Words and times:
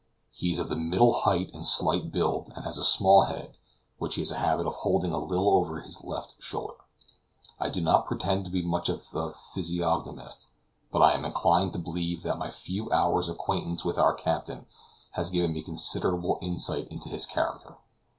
He 0.31 0.51
is 0.51 0.57
of 0.57 0.67
the 0.69 0.75
middle 0.75 1.13
height 1.13 1.51
and 1.53 1.63
slight 1.63 2.11
build, 2.11 2.51
and 2.55 2.65
has 2.65 2.79
a 2.79 2.83
small 2.83 3.25
head, 3.25 3.55
which 3.99 4.15
he 4.15 4.21
has 4.21 4.31
a 4.31 4.37
habit 4.39 4.65
of 4.65 4.73
holding 4.77 5.11
a 5.13 5.19
little 5.19 5.51
over 5.53 5.79
his 5.81 6.03
left 6.03 6.33
shoulder. 6.39 6.73
I 7.59 7.69
do 7.69 7.81
not 7.81 8.07
pretend 8.07 8.45
to 8.45 8.49
be 8.51 8.63
much 8.63 8.89
of 8.89 9.13
a 9.13 9.31
physiognomist, 9.53 10.47
but 10.91 11.03
I 11.03 11.13
am 11.13 11.23
inclined 11.23 11.73
to 11.73 11.77
believe 11.77 12.23
that 12.23 12.39
my 12.39 12.49
few 12.49 12.89
hours' 12.89 13.29
acquaintance 13.29 13.85
with 13.85 13.99
our 13.99 14.15
captain 14.15 14.65
has 15.11 15.29
given 15.29 15.53
me 15.53 15.61
considerable 15.61 16.39
insight 16.41 16.87
into 16.87 17.07
his 17.09 17.27
character. 17.27 17.77